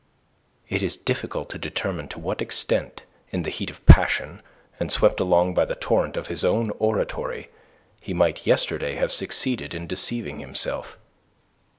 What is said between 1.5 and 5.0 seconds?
to determine to what extent, in the heat of passion and